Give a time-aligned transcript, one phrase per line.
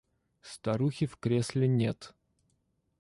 [0.41, 2.15] Старухи в кресле нет.